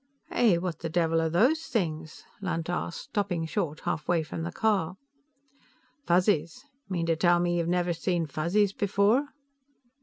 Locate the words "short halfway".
3.45-4.23